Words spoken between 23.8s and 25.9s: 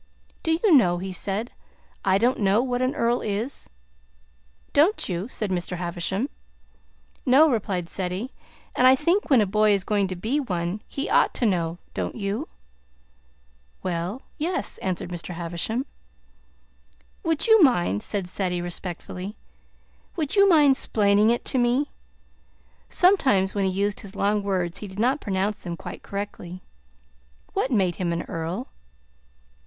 his long words he did not pronounce them